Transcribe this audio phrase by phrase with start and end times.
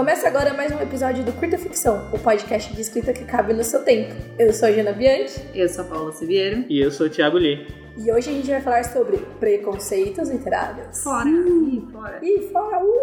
[0.00, 3.62] Começa agora mais um episódio do Curta Ficção, o podcast de escrita que cabe no
[3.62, 4.14] seu tempo.
[4.38, 5.38] Eu sou a Jana Bianchi.
[5.54, 6.64] Eu sou a Paula Siviero.
[6.70, 7.66] E eu sou o Thiago Lee.
[7.98, 11.02] E hoje a gente vai falar sobre preconceitos literários.
[11.02, 11.28] Fora!
[11.28, 12.18] Ih, fora!
[12.22, 12.82] Ih, fora!
[12.82, 13.00] Uh.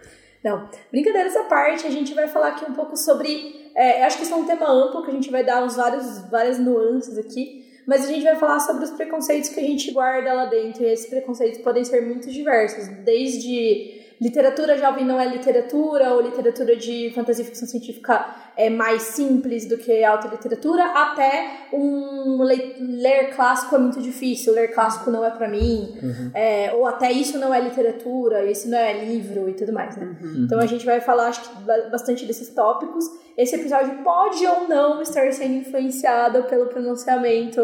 [0.42, 3.70] Não, brincadeiras à parte, a gente vai falar aqui um pouco sobre.
[3.76, 5.76] É, eu acho que isso é um tema amplo que a gente vai dar uns
[5.76, 9.90] vários, várias nuances aqui, mas a gente vai falar sobre os preconceitos que a gente
[9.90, 10.84] guarda lá dentro.
[10.84, 13.93] E esses preconceitos podem ser muito diversos, desde
[14.24, 19.68] literatura jovem não é literatura, ou literatura de fantasia e ficção científica é mais simples
[19.68, 25.30] do que alta literatura, até um ler, clássico é muito difícil, ler clássico não é
[25.30, 26.30] para mim, uhum.
[26.32, 30.16] é, ou até isso não é literatura, isso não é livro e tudo mais, né?
[30.22, 30.44] Uhum.
[30.46, 33.04] Então a gente vai falar, acho que, bastante desses tópicos.
[33.36, 37.60] Esse episódio pode ou não estar sendo influenciado pelo pronunciamento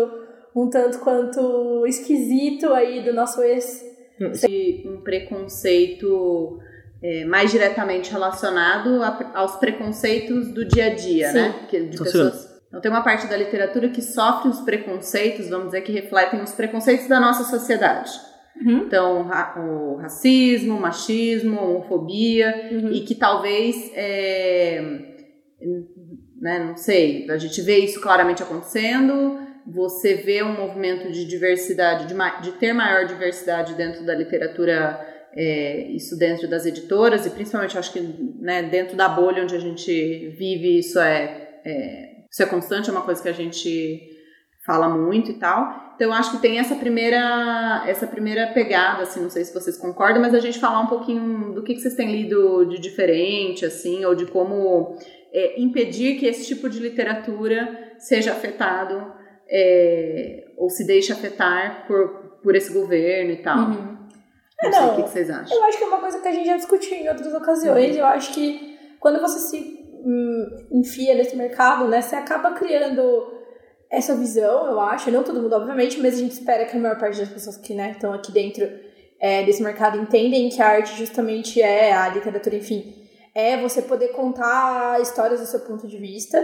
[0.54, 3.89] um tanto quanto esquisito aí do nosso ex
[4.86, 6.58] um preconceito
[7.02, 11.34] é, mais diretamente relacionado a, aos preconceitos do dia a dia, Sim.
[11.34, 11.66] né?
[11.68, 12.50] Que, de pessoas.
[12.68, 16.52] Então tem uma parte da literatura que sofre os preconceitos, vamos dizer, que refletem os
[16.52, 18.10] preconceitos da nossa sociedade.
[18.64, 18.84] Uhum.
[18.86, 22.92] Então, o racismo, o machismo, a homofobia, uhum.
[22.92, 24.82] e que talvez, é,
[26.40, 29.38] né, não sei, a gente vê isso claramente acontecendo,
[29.72, 35.00] você vê um movimento de diversidade, de, de ter maior diversidade dentro da literatura,
[35.34, 38.00] é, isso dentro das editoras, e principalmente acho que
[38.40, 42.92] né, dentro da bolha onde a gente vive, isso é, é, isso é constante, é
[42.92, 44.00] uma coisa que a gente
[44.66, 45.94] fala muito e tal.
[45.94, 50.20] Então acho que tem essa primeira essa primeira pegada, assim, não sei se vocês concordam,
[50.20, 54.04] mas a gente falar um pouquinho do que, que vocês têm lido de diferente, assim,
[54.04, 54.96] ou de como
[55.32, 59.19] é, impedir que esse tipo de literatura seja afetado
[59.50, 63.58] é, ou se deixa afetar por, por esse governo e tal.
[63.58, 63.98] Uhum.
[64.62, 65.56] Não, é, não sei o que, vocês acham.
[65.56, 67.92] Eu acho que é uma coisa que a gente já discutiu em outras ocasiões.
[67.92, 68.00] Uhum.
[68.00, 69.58] Eu acho que quando você se
[70.04, 73.38] hum, enfia nesse mercado, né, você acaba criando
[73.90, 75.10] essa visão, eu acho.
[75.10, 77.74] Não todo mundo, obviamente, mas a gente espera que a maior parte das pessoas que
[77.74, 78.68] né, estão aqui dentro
[79.18, 82.94] é, desse mercado entendem que a arte justamente é a literatura, enfim,
[83.34, 86.38] é você poder contar histórias do seu ponto de vista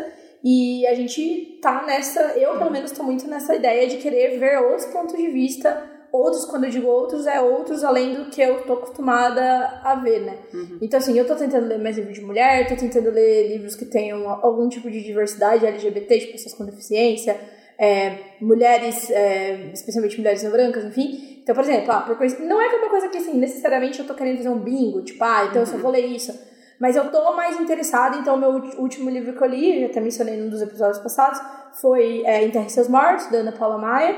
[0.49, 4.59] e a gente tá nessa, eu pelo menos tô muito nessa ideia de querer ver
[4.59, 8.63] outros pontos de vista, outros, quando eu digo outros, é outros além do que eu
[8.63, 9.43] tô acostumada
[9.83, 10.39] a ver, né?
[10.55, 10.79] Uhum.
[10.81, 13.87] Então, assim, eu tô tentando ler mais livros de mulher, tô tentando ler livros que
[13.87, 17.37] tenham algum tipo de diversidade LGBT, de pessoas com deficiência,
[17.77, 21.41] é, mulheres, é, especialmente mulheres não brancas, enfim.
[21.43, 23.99] Então, por exemplo, ah, por coisa, não é que é uma coisa que, assim, necessariamente
[23.99, 25.63] eu tô querendo fazer um bingo, tipo, ah, então uhum.
[25.63, 26.33] eu só vou ler isso
[26.81, 30.37] mas eu tô mais interessada, então meu último livro que eu li, já até mencionei
[30.37, 31.41] num dos episódios passados,
[31.81, 34.17] foi é, Enterre Seus Mortos, da Ana Paula Maia.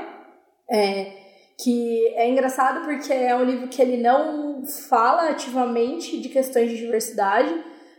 [0.71, 1.19] É,
[1.61, 6.77] que é engraçado porque é um livro que ele não fala ativamente de questões de
[6.77, 7.53] diversidade,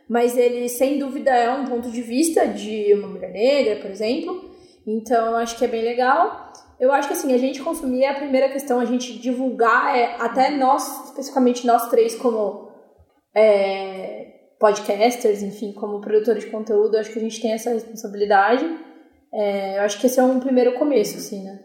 [0.09, 4.51] mas ele sem dúvida é um ponto de vista de uma mulher negra, por exemplo.
[4.87, 6.53] Então eu acho que é bem legal.
[6.79, 10.17] Eu acho que assim, a gente consumir é a primeira questão, a gente divulgar, é,
[10.19, 12.71] até nós, especificamente nós três, como
[13.35, 18.65] é, podcasters, enfim, como produtores de conteúdo, acho que a gente tem essa responsabilidade.
[19.33, 21.61] É, eu acho que esse é um primeiro começo, assim, né?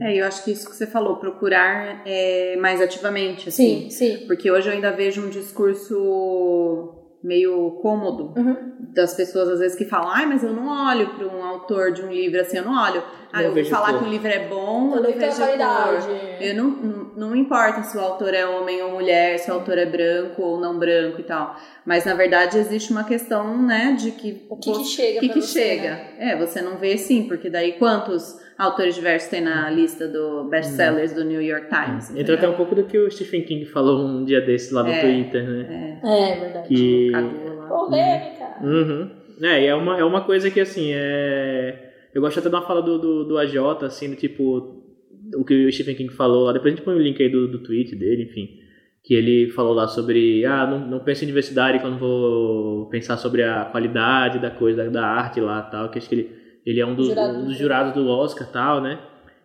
[0.00, 3.88] É, eu acho que isso que você falou, procurar é, mais ativamente, assim.
[3.88, 4.26] Sim, sim.
[4.26, 8.56] Porque hoje eu ainda vejo um discurso meio cômodo uhum.
[8.92, 12.02] das pessoas às vezes que falam, ai, mas eu não olho para um autor de
[12.02, 13.02] um livro assim, eu não olho.
[13.32, 16.06] Ah, eu vou falar que um livro é bom, eu não vejo qualidade.
[16.40, 19.78] Eu não, não, não importa se o autor é homem ou mulher, se o autor
[19.78, 21.56] é branco ou não branco e tal.
[21.86, 25.40] Mas na verdade existe uma questão, né, de que o que, que chega, que, que
[25.40, 25.90] você, chega.
[25.90, 26.14] Né?
[26.18, 31.12] É, você não vê sim, porque daí quantos autores diversos tem na lista do best-sellers
[31.12, 32.10] do New York Times.
[32.10, 32.18] Uhum.
[32.18, 34.90] Entra até um pouco do que o Stephen King falou um dia desse lá no
[34.90, 36.00] é, Twitter, né?
[36.02, 36.68] É, é verdade.
[36.68, 37.10] Que...
[37.68, 38.56] Polêmica!
[38.62, 39.10] Uhum.
[39.42, 41.90] É, e é uma, é uma coisa que, assim, é...
[42.14, 44.80] Eu gosto até de uma fala do, do, do AJ, assim, do tipo...
[45.34, 46.52] O que o Stephen King falou lá.
[46.52, 48.50] Depois a gente põe o link aí do, do tweet dele, enfim.
[49.02, 50.44] Que ele falou lá sobre...
[50.44, 54.90] Ah, não, não penso em diversidade quando vou pensar sobre a qualidade da coisa, da,
[54.90, 55.88] da arte lá tal.
[55.88, 57.38] Que acho que ele ele é um dos, Jurado.
[57.38, 58.98] um dos jurados do Oscar e tal, né?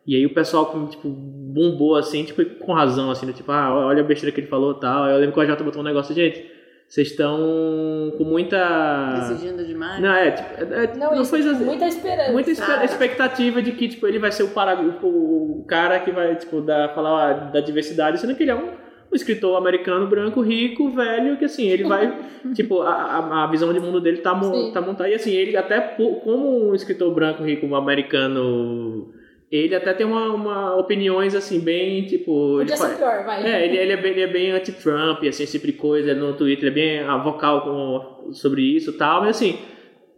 [0.05, 3.33] E aí o pessoal, tipo, bombou assim, tipo, com razão, assim, né?
[3.33, 5.05] tipo, ah, olha a besteira que ele falou e tal.
[5.07, 6.49] Eu lembro que o AJ botou um negócio, gente,
[6.87, 9.15] vocês estão com muita.
[9.17, 10.01] Exigindo demais?
[10.01, 12.31] Não, é, tipo, é, é não, não foi assim, muita esperança.
[12.31, 16.61] Muita expectativa de que, tipo, ele vai ser o, para, o cara que vai, tipo,
[16.61, 18.86] dar, falar da diversidade, sendo que ele é um
[19.17, 22.17] escritor americano branco, rico, velho, que assim, ele vai,
[22.55, 24.31] tipo, a, a visão de mundo dele tá,
[24.73, 29.13] tá montada, e assim, ele até como um escritor branco, rico, americano,
[29.51, 33.45] ele até tem uma, uma opiniões assim bem tipo Podia ser pior, vai.
[33.45, 36.33] é ele, ele é bem, ele é bem anti-Trump assim esse tipo de coisa no
[36.33, 39.57] Twitter ele é bem ah, vocal com, sobre isso e tal mas assim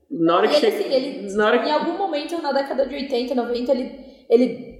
[0.09, 2.87] na hora que ele, chega assim, ele, na hora que, em algum momento na década
[2.87, 3.91] de 80 90 ele
[4.27, 4.79] ele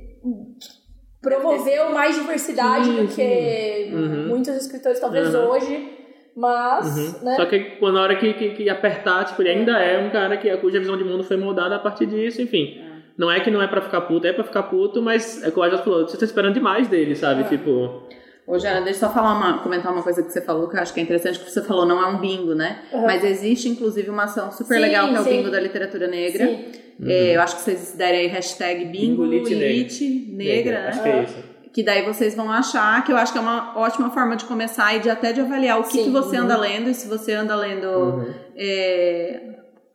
[1.21, 4.27] promoveu mais diversidade Sim, do que Uhum.
[4.27, 5.47] muitos escritores talvez Uhum.
[5.49, 5.89] hoje
[6.35, 7.25] mas Uhum.
[7.25, 10.09] né Só que quando na hora que, que, que apertar, tipo, ele ainda é um
[10.09, 12.81] cara que, cuja visão de mundo foi moldada a partir disso, enfim.
[13.17, 15.51] Não é que não é pra ficar puto, é pra ficar puto, mas é o
[15.51, 17.41] que o Ajas falou, você tá esperando demais dele, sabe?
[17.41, 17.43] É.
[17.43, 18.03] Tipo.
[18.49, 20.81] Ô, Jana, deixa eu só falar uma, comentar uma coisa que você falou, que eu
[20.81, 22.79] acho que é interessante, que você falou, não é um bingo, né?
[22.91, 23.01] Uhum.
[23.03, 25.29] Mas existe, inclusive, uma ação super Sim, legal, que é o sim.
[25.29, 26.47] bingo da literatura negra.
[26.47, 26.65] sim.
[27.05, 30.03] É, eu acho que vocês derem aí hashtag bingo, Bingo Lit lit
[30.33, 30.87] negra, né?
[30.89, 31.37] Acho que é isso.
[31.71, 34.95] Que daí vocês vão achar, que eu acho que é uma ótima forma de começar
[34.95, 36.03] e de até de avaliar o que, Sim.
[36.05, 38.33] que você anda lendo, e se você anda lendo Uhum.
[38.57, 39.41] é,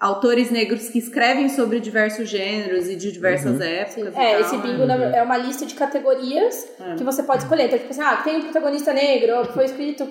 [0.01, 3.63] autores negros que escrevem sobre diversos gêneros e de diversas Uhum.
[3.63, 4.15] épocas.
[4.15, 4.97] e É, tal, esse bingo né?
[4.97, 6.95] na- é uma lista de categorias É.
[6.97, 7.67] que você pode escolher.
[7.67, 10.07] Então, tipo assim, ah, tem um protagonista negro, ou que foi escrito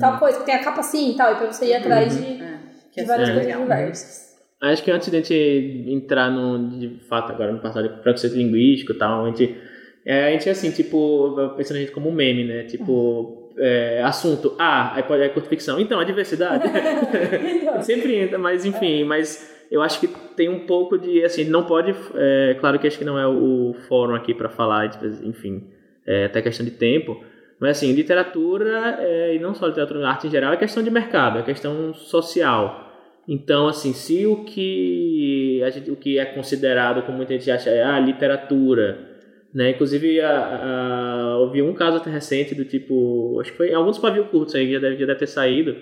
[0.00, 2.24] tal coisa, que tem a capa assim e tal, e pra você ir atrás de,
[2.24, 2.58] É,
[2.94, 4.30] de é várias super coisas diversas.
[4.62, 8.34] Acho que antes de a gente entrar no, de fato agora no passado de preconceito
[8.36, 9.56] linguístico e tal, a gente,
[10.04, 12.64] é, a gente assim, tipo, pensando a gente como um meme, né?
[12.64, 15.80] Tipo, é, assunto, ah, aí pode é curta ficção.
[15.80, 16.64] Então, a diversidade.
[17.82, 21.94] Sempre entra, mas enfim, mas eu acho que tem um pouco de, assim, não pode,
[22.14, 25.68] é, claro que acho que não é o fórum aqui para falar, tipo, enfim,
[26.06, 27.22] é até questão de tempo,
[27.60, 31.38] mas assim, literatura, é, e não só literatura, arte em geral, é questão de mercado,
[31.38, 32.88] é questão social.
[33.28, 37.70] Então, assim, se o que, a gente, o que é considerado, como muita gente acha,
[37.70, 39.09] é a literatura,
[39.52, 39.70] né?
[39.70, 44.24] Inclusive, a, a, ouvi um caso até recente do tipo, acho que foi alguns pavio
[44.24, 45.76] curtos aí, já deve, já deve ter saído,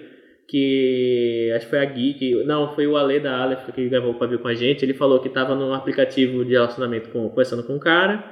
[0.47, 4.12] que acho que foi a Gui, que, não, foi o Ale da Aleph que gravou
[4.12, 7.62] o pavio com a gente, ele falou que estava num aplicativo de relacionamento com, conversando
[7.65, 8.25] com um cara,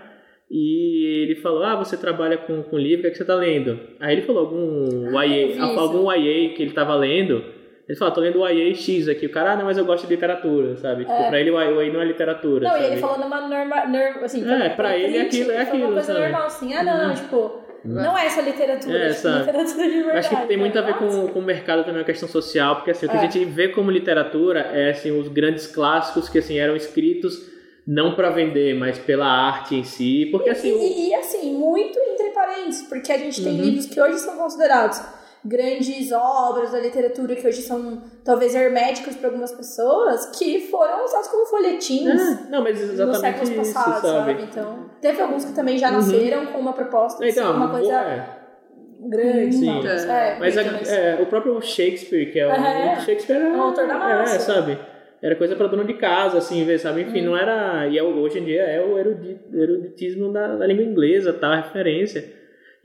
[0.51, 3.35] e ele falou, ah, você trabalha com, com livro, o que, é que você está
[3.35, 3.79] lendo?
[4.01, 7.45] Aí ele falou algum Ah, YA, algum YA que ele estava lendo,
[7.89, 9.85] ele falou, ah, tô lendo o YA X aqui, o cara, ah, não, mas eu
[9.85, 11.05] gosto de literatura, sabe?
[11.05, 11.29] Tipo, É.
[11.29, 12.85] pra ele o YA não é literatura, Não, sabe?
[12.85, 15.93] e ele falou numa norma, norma assim, É, pra ele crítica, aquilo é aquilo, uma
[15.93, 16.21] coisa sabe?
[16.21, 17.15] normal, assim, ah, não, Uhum.
[17.15, 19.39] tipo, não é só literatura, É, sabe?
[19.47, 20.19] literatura de verdade.
[20.19, 21.21] Acho que tem muito a ver Nossa.
[21.23, 23.19] com, com o mercado também, a questão social, porque assim, o que É.
[23.19, 27.55] a gente vê como literatura é assim, os grandes clássicos que assim, eram escritos
[27.87, 31.97] não para vender, mas pela arte em si, porque assim, o- E, e, assim, muito
[32.01, 33.65] entre parênteses, porque a gente tem Uhum.
[33.65, 35.01] livros que hoje são considerados
[35.47, 41.29] grandes obras da literatura, que hoje são talvez herméticos para algumas pessoas, que foram usados
[41.29, 42.07] como folhetins.
[42.21, 44.33] É, não, mas Nos séculos isso, passados, sabe?
[44.33, 44.43] sabe?
[44.51, 45.95] Então, teve alguns que também já Uhum.
[45.97, 48.29] nasceram com uma proposta de ser Então, uma coisa é,
[49.01, 49.57] grande.
[49.57, 49.67] Sim.
[49.83, 49.87] tal.
[50.17, 53.01] É, mas, a- mas- é, o próprio Shakespeare, que é o É.
[53.01, 54.37] Shakespeare era, É o autor da massa.
[54.37, 54.79] É, sabe?
[55.23, 57.03] Era coisa para dono de casa, assim, ver, sabe?
[57.03, 57.27] Enfim, Uhum.
[57.33, 57.89] não era.
[57.89, 61.49] E é, o- hoje em dia é o erudi- eruditismo da, da língua inglesa, tá?
[61.49, 62.36] A referência.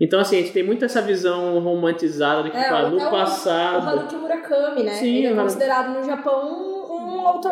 [0.04, 3.12] Então, assim, a gente tem muito essa visão romantizada do que É, no até o-
[3.12, 3.88] passado.
[3.88, 4.94] Haruki Murakami, né?
[4.94, 7.52] Sim, Ele é considerado no Japão um autor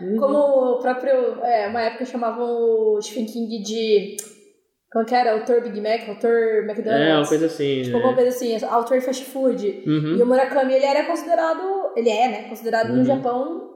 [0.00, 0.16] Uhum.
[0.16, 1.42] como o próprio.
[1.42, 4.16] É, uma época chamavam o Stephen King de.
[4.92, 5.32] Como que era?
[5.32, 7.08] Autor Big Mac, autor McDonald's.
[7.08, 7.82] É, uma coisa assim.
[7.82, 7.94] Tipo, né?
[7.96, 9.82] alguma coisa assim, autor fast food.
[9.86, 10.16] Uhum.
[10.16, 11.92] E o Murakami, ele era considerado.
[11.96, 12.42] Ele é, né?
[12.48, 12.96] Considerado Uhum.
[12.98, 13.69] no Japão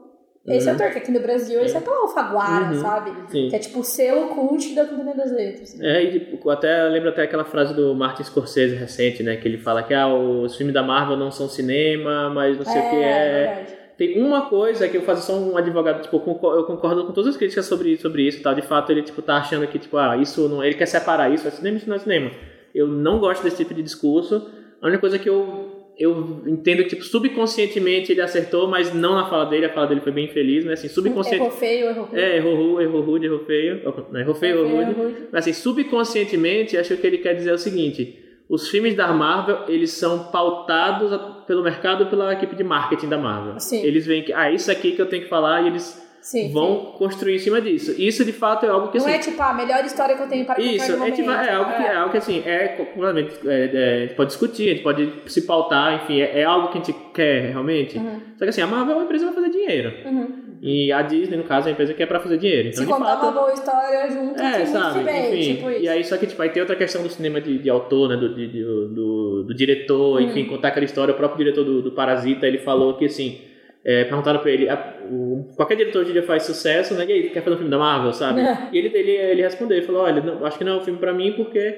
[0.47, 0.73] esse Uhum.
[0.73, 2.79] autor, que aqui no Brasil esse é pela Alfaguara, Uhum.
[2.81, 3.11] sabe?
[3.29, 3.49] Sim.
[3.49, 5.79] Que é tipo o selo cult da Companhia das Letras.
[5.81, 9.37] É, e tipo, até lembro até aquela frase do Martin Scorsese recente, né?
[9.37, 12.79] Que ele fala que ah, os filmes da Marvel não são cinema, mas não sei
[12.81, 13.45] o que é.
[13.45, 13.75] verdade.
[13.97, 17.13] Tem uma coisa que eu faço só um advogado, tipo, eu concordo, eu concordo com
[17.13, 18.53] todas as críticas sobre, sobre isso, e tal.
[18.53, 21.47] De fato, ele tipo tá achando que tipo, ah, isso não, ele quer separar isso,
[21.47, 22.29] é cinema, isso não é cinema.
[22.73, 24.49] Eu não gosto desse tipo de discurso.
[24.81, 29.29] A única coisa que eu eu entendo que tipo subconscientemente ele acertou, mas não na
[29.29, 30.73] fala dele, a fala dele foi bem feliz, né?
[30.73, 32.19] Assim, subconsciente Errou feio, errou ruim.
[32.19, 33.81] É, errou rude, errou rude, errou feio.
[34.11, 34.91] Não, errou feio, errou rude.
[34.91, 35.15] rude.
[35.31, 39.91] Mas assim, subconscientemente, acho que ele quer dizer o seguinte: os filmes da Marvel, eles
[39.91, 41.11] são pautados
[41.47, 43.59] pelo mercado e pela equipe de marketing da Marvel.
[43.59, 43.83] Sim.
[43.83, 46.77] Eles veem que, ah, isso aqui que eu tenho que falar e eles Sim, vão
[46.97, 47.93] construir em cima disso.
[48.01, 50.27] Isso, de fato, é algo que Não assim, é tipo a melhor história que eu
[50.27, 53.47] tenho para contar isso, é, tipo, é algo que é algo que assim, é completamente.
[53.47, 56.69] É, é, a gente pode discutir, a gente pode se pautar, enfim, é, é algo
[56.69, 57.99] que a gente quer realmente.
[57.99, 58.19] Uhum.
[58.37, 59.93] Só que assim, a Marvel é uma empresa vai fazer dinheiro.
[60.03, 60.45] Uhum.
[60.63, 62.69] E a Disney, no caso, é uma empresa que é pra fazer dinheiro.
[62.69, 65.03] Então, Se contar fato, uma boa história junto, é, que sabe?
[65.03, 65.55] bem, enfim.
[65.57, 65.69] tipo.
[65.69, 68.15] E aí, só que, tipo, aí tem outra questão do cinema de, de autor, né?
[68.17, 70.21] Do, de- de- do, do diretor, Hum.
[70.21, 71.13] enfim, contar aquela história.
[71.13, 73.41] O próprio diretor do, do Parasita, ele falou que, assim,
[73.85, 77.05] é, perguntaram pra ele, a- o- qualquer diretor hoje em dia faz sucesso, né?
[77.07, 78.41] E aí, quer fazer um filme da Marvel, sabe?
[78.73, 80.99] e ele, ele, ele respondeu, ele falou, olha, não, acho que não é um filme
[80.99, 81.75] pra mim porque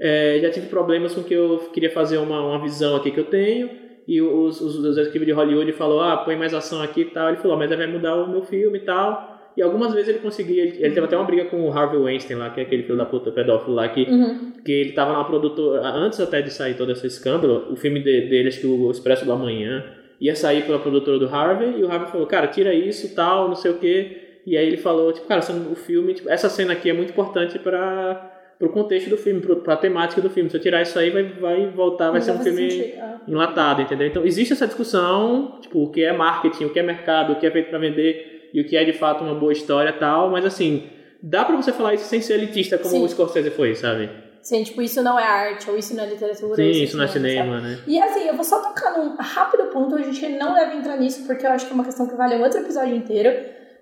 [0.00, 3.24] é, já tive problemas com que eu queria fazer uma, uma visão aqui que eu
[3.24, 3.68] tenho.
[4.08, 7.28] E os, os, os executivos de Hollywood falou, ah, põe mais ação aqui e tal.
[7.28, 9.38] Ele falou, mas aí vai mudar o meu filme e tal.
[9.56, 10.62] E algumas vezes ele conseguia.
[10.62, 12.96] Ele, ele teve até uma briga com o Harvey Weinstein lá, que é aquele filho
[12.96, 14.52] da puta pedófilo lá, que, Uhum.
[14.64, 15.82] que ele tava na produtora.
[15.86, 19.24] Antes até de sair todo esse escândalo, o filme de- dele, acho que o Expresso
[19.24, 19.84] do Amanhã,
[20.20, 23.54] ia sair pela produtora do Harvey, e o Harvey falou, cara, tira isso tal, não
[23.54, 24.40] sei o quê.
[24.46, 27.58] E aí ele falou, tipo, cara, o filme, tipo, essa cena aqui é muito importante
[27.58, 28.36] pra.
[28.58, 30.50] Pro contexto do filme, pro, pra temática do filme.
[30.50, 33.20] Se eu tirar isso aí, vai, vai voltar, vai Não ser um filme sentido, ah.
[33.26, 34.06] enlatado, entendeu?
[34.06, 37.46] Então existe essa discussão, tipo, o que é marketing, o que é mercado, o que
[37.46, 40.28] é feito para vender e o que é de fato uma boa história e tal,
[40.28, 40.90] mas assim,
[41.22, 43.04] dá pra você falar isso sem ser elitista como Sim.
[43.04, 44.10] o Scorsese foi, sabe?
[44.42, 46.56] Sim, tipo, isso não é arte, ou isso não é literatura.
[46.56, 47.18] Sim, isso isso não é sabe?
[47.20, 47.78] cinema, né?
[47.86, 51.24] E assim, eu vou só tocar num rápido ponto, a gente não deve entrar nisso,
[51.26, 53.30] porque eu acho que é uma questão que vale um outro episódio inteiro,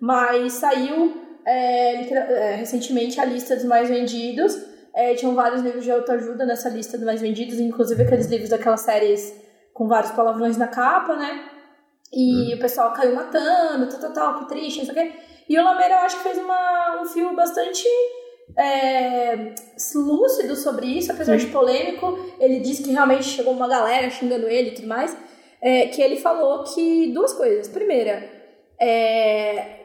[0.00, 4.57] mas saiu é, é, recentemente a lista dos mais vendidos.
[4.95, 8.81] É, tinham vários livros de autoajuda nessa lista dos mais vendidos, inclusive aqueles livros daquelas
[8.81, 9.33] séries
[9.73, 11.45] com vários palavrões na capa, né?
[12.12, 15.12] E o pessoal caiu matando, tal, tal, tal, que triste, não sei o quê.
[15.49, 17.87] E o Lameira, eu acho que fez uma, um fio bastante
[18.57, 19.55] é,
[19.95, 22.19] lúcido sobre isso, apesar de polêmico.
[22.40, 25.17] Ele disse que realmente chegou uma galera xingando ele e tudo mais.
[25.61, 27.69] é, que ele falou que duas coisas.
[27.69, 28.28] Primeira,
[28.81, 29.81] é,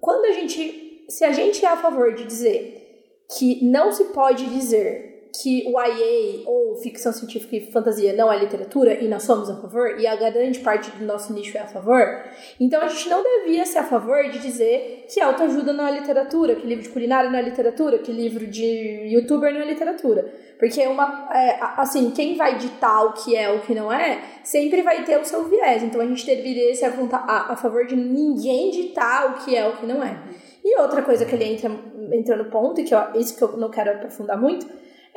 [0.00, 1.04] quando a gente.
[1.08, 5.80] Se a gente é a favor de dizer que não se pode dizer que o
[5.80, 10.06] YA ou ficção científica e fantasia não é literatura e nós somos a favor, e
[10.06, 12.24] a grande parte do nosso nicho é a favor,
[12.58, 16.54] então a gente não devia ser a favor de dizer que autoajuda não é literatura,
[16.56, 20.48] que livro de culinária não é literatura, que livro de youtuber não é literatura.
[20.58, 24.82] Porque uma, é, assim, quem vai ditar o que é o que não é, sempre
[24.82, 25.84] vai ter o seu viés.
[25.84, 29.76] Então a gente deveria ser a, a, favor de ninguém ditar o que é o
[29.76, 30.20] que não é.
[30.64, 31.70] E outra coisa que ele entra,
[32.12, 34.66] entra no ponto, e que eu, isso que eu não quero aprofundar muito,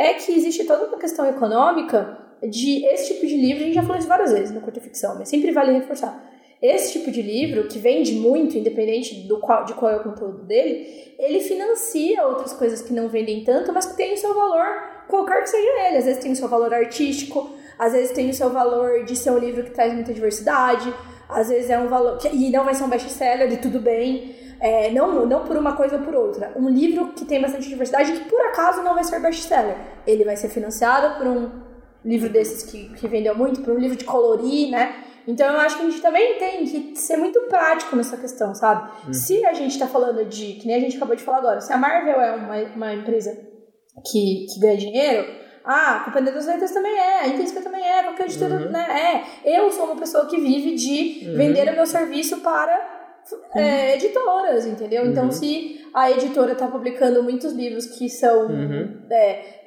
[0.01, 3.84] é que existe toda uma questão econômica de esse tipo de livro, a gente já
[3.84, 6.29] falou isso várias vezes no Curta Ficção, mas sempre vale reforçar.
[6.62, 10.43] Esse tipo de livro, que vende muito, independente do qual, de qual é o conteúdo
[10.43, 14.65] dele, ele financia outras coisas que não vendem tanto, mas que tem o seu valor,
[15.08, 15.98] qualquer que seja ele.
[15.98, 19.31] Às vezes tem o seu valor artístico, às vezes tem o seu valor de ser
[19.31, 20.93] um livro que traz muita diversidade,
[21.27, 22.17] às vezes é um valor.
[22.20, 24.36] Que, e não vai ser um best-seller, e tudo bem.
[24.62, 26.53] É, não, não por uma coisa ou por outra.
[26.56, 29.75] Um livro que tem bastante diversidade que por acaso não vai ser best-seller.
[30.06, 31.50] Ele vai ser financiado por um
[32.06, 35.03] livro desses que, que vendeu muito, por um livro de colorir, né?
[35.27, 39.13] Então eu acho que a gente também tem que ser muito prático nessa questão, sabe?
[39.13, 41.72] Se a gente tá falando de, que nem a gente acabou de falar agora, se
[41.72, 43.32] a Marvel é uma, uma empresa
[44.06, 48.03] que, que ganha dinheiro, ah, a Companhia das Letras também é, a Intrínseca também é,
[48.03, 49.24] qualquer editora, né?
[49.46, 49.58] É.
[49.58, 52.90] Eu sou uma pessoa que vive de vender o meu serviço para
[53.56, 55.06] é, editoras, entendeu?
[55.06, 59.01] Então, se a editora tá publicando muitos livros que são, Uhum.
[59.12, 59.66] é,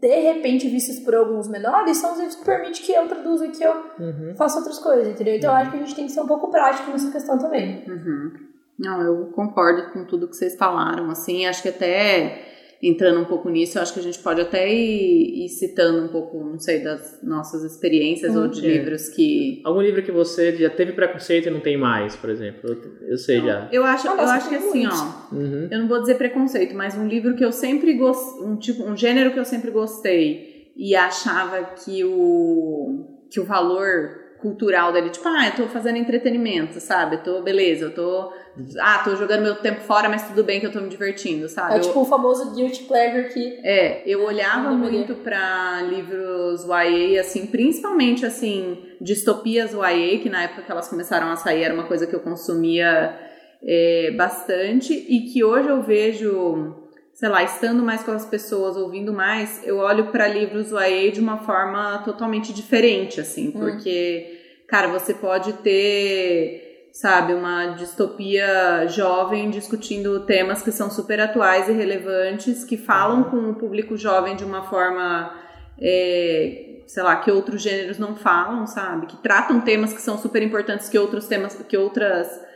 [0.00, 3.50] de repente, vistos por alguns menores, são os livros que permitem que eu traduza e
[3.50, 4.34] que eu Uhum.
[4.36, 5.34] faça outras coisas, entendeu?
[5.36, 7.84] Então, eu acho que a gente tem que ser um pouco prático nessa questão também.
[7.88, 8.30] Uhum.
[8.78, 12.47] Não, eu concordo com tudo que vocês falaram, assim, acho que até
[12.82, 16.08] entrando um pouco nisso, eu acho que a gente pode até ir, ir citando um
[16.08, 18.68] pouco, não sei, das nossas experiências ou de É.
[18.76, 19.60] livros que...
[19.64, 22.70] Algum livro que você já teve preconceito e não tem mais, por exemplo?
[22.70, 23.68] Eu, eu sei já.
[23.72, 25.68] Eu acho, Ah, eu acho que assim, ó, Uhum.
[25.70, 28.96] eu não vou dizer preconceito, mas um livro que eu sempre gostei, um tipo, um
[28.96, 35.26] gênero que eu sempre gostei e achava que o que o valor cultural dele, tipo,
[35.28, 37.16] ah, eu tô fazendo entretenimento, sabe?
[37.16, 38.32] Eu tô, beleza, eu tô,
[38.80, 41.74] ah, tô jogando meu tempo fora, mas tudo bem que eu tô me divertindo, sabe?
[41.74, 43.60] É Eu- tipo o famoso guilty pleasure que...
[43.64, 50.62] é, eu olhava muito pra livros YA, assim, principalmente, assim, distopias YA, que na época
[50.62, 53.18] que elas começaram a sair era uma coisa que eu consumia
[53.62, 56.74] é, bastante, e que hoje eu vejo,
[57.18, 61.18] sei lá, estando mais com as pessoas, ouvindo mais, eu olho pra livros YA de
[61.18, 70.20] uma forma totalmente diferente, assim, porque, cara, você pode ter sabe, uma distopia jovem discutindo
[70.26, 74.62] temas que são super atuais e relevantes, que falam com o público jovem de uma
[74.62, 75.36] forma,
[75.80, 80.40] é, sei lá, que outros gêneros não falam, sabe, que tratam temas que são super
[80.40, 82.47] importantes que outros temas, que outras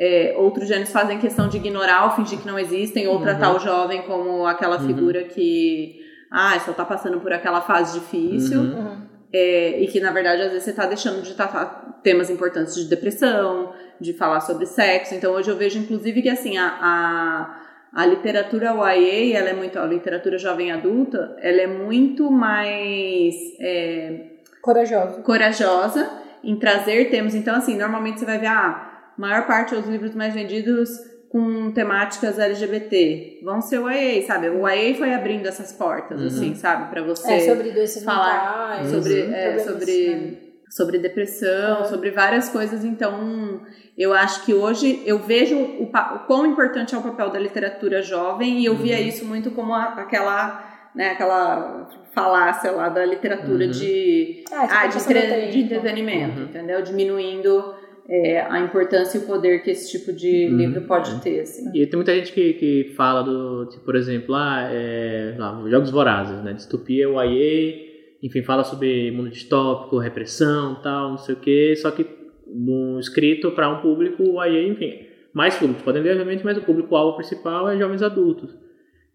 [0.00, 3.58] é, outros gêneros fazem questão de ignorar ou fingir que não existem, ou tratar o
[3.58, 8.60] jovem como aquela figura que, ah, só tá passando por aquela fase difícil.
[8.60, 8.78] Uhum.
[8.78, 9.10] Uhum.
[9.30, 12.86] É, e que na verdade às vezes você tá deixando de tratar temas importantes de
[12.86, 15.14] depressão, de falar sobre sexo.
[15.14, 19.78] Então hoje eu vejo inclusive que assim a, a, a literatura YA, ela é muito
[19.78, 24.30] a literatura jovem adulta, ela é muito mais é,
[24.62, 25.22] Corajoso.
[25.22, 26.10] corajosa
[26.42, 27.34] em trazer temas.
[27.34, 28.89] Então assim, normalmente você vai ver ah, a
[29.20, 30.88] maior parte dos livros mais vendidos
[31.28, 34.48] com temáticas LGBT vão ser o YA, sabe?
[34.48, 36.26] O YA foi abrindo essas portas, Uhum.
[36.26, 36.90] assim, sabe?
[36.90, 38.90] Para você É, sobre doenças falar mentais.
[38.90, 39.34] sobre, Uhum.
[39.34, 40.36] é, sobre, né?
[40.68, 41.84] sobre depressão, É.
[41.84, 42.84] sobre várias coisas.
[42.84, 43.60] Então,
[43.98, 48.00] Eu acho que hoje eu vejo o, o quão importante é o papel da literatura
[48.00, 49.02] jovem e eu via uhum.
[49.02, 53.70] isso muito como a, aquela né, aquela falácia lá da literatura uhum.
[53.70, 56.44] de, ah, ah de, entre, de, entretenimento, uhum.
[56.46, 56.82] entendeu?
[56.82, 57.74] Diminuindo
[58.10, 60.56] é, a importância e o poder que esse tipo de uhum.
[60.56, 61.40] livro pode ter.
[61.40, 61.70] Assim.
[61.72, 65.90] E tem muita gente que, que fala do, tipo, por exemplo, ah, é, lá, Jogos
[65.90, 66.52] Vorazes, né?
[66.52, 67.76] Distopia, YA,
[68.20, 72.04] enfim, fala sobre mundo distópico, repressão tal, não sei o quê, só que
[72.48, 77.16] no, escrito para um público YA, enfim, mais públicos podem ler, obviamente, mas o público-alvo
[77.16, 78.58] principal é jovens adultos.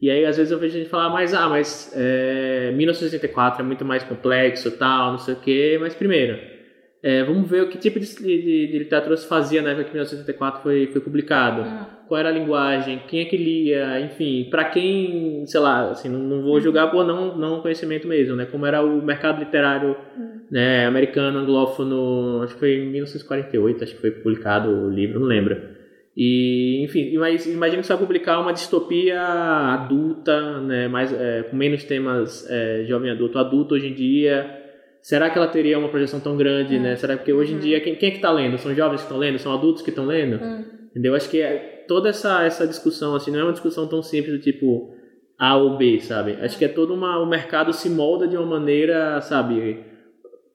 [0.02, 3.84] E aí, às vezes, eu vejo gente falar, mas, ah, mas é, 1964 é muito
[3.84, 5.78] mais complexo, tal, não sei o quê.
[5.80, 6.54] Mas, primeiro,
[7.05, 9.91] é, vamos ver o que tipo de, de, de, literatura se fazia na época que
[9.91, 11.62] 1964 foi, foi publicado.
[11.62, 11.85] Uhum.
[12.07, 16.17] Qual era a linguagem, quem é que lia, enfim, para quem, sei lá, assim, não,
[16.17, 18.45] não vou julgar por não, não conhecimento mesmo, né?
[18.45, 20.39] Como era o mercado literário uhum.
[20.50, 25.27] né, americano, anglófono, acho que foi em 1948, acho que foi publicado o livro, não
[25.27, 25.62] lembro.
[26.17, 31.55] E, enfim, mas imagina que você vai publicar uma distopia adulta, né, mais, é, com
[31.55, 34.64] menos temas é, jovem adulto, adulto hoje em dia.
[35.05, 36.95] Será que ela teria uma projeção tão grande, né?
[36.95, 37.62] Será que hoje em uhum.
[37.62, 38.57] dia quem, quem é que está lendo?
[38.57, 39.38] São jovens que estão lendo?
[39.38, 40.43] São adultos que estão lendo?
[40.43, 40.65] Uhum.
[40.89, 41.13] Entendeu?
[41.13, 44.41] Acho que é, toda essa, essa discussão assim não é uma discussão tão simples do
[44.41, 44.95] tipo
[45.38, 46.35] A ou B, sabe?
[46.41, 49.85] Acho que é todo uma o mercado se molda de uma maneira, sabe,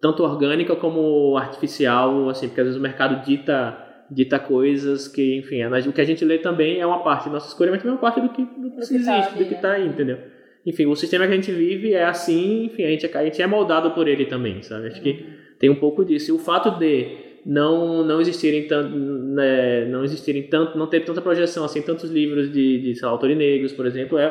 [0.01, 5.63] tanto orgânica como artificial, assim, porque às vezes o mercado dita dita coisas que, enfim,
[5.89, 7.95] o que a gente lê também é uma parte da nossa escolha, mas também é
[7.95, 10.19] uma parte do que, do que, do existe, tá do que está aí, entendeu?
[10.67, 13.47] Enfim, o sistema que a gente vive é assim, enfim, a gente, a gente é
[13.47, 14.89] moldado por ele também, sabe?
[14.89, 15.25] Acho que
[15.59, 16.31] tem um pouco disso.
[16.31, 21.23] E o fato de não não existirem tanto né, não existirem tanto não ter tanta
[21.23, 24.31] projeção assim tantos livros de, de sei lá, autores negros por exemplo é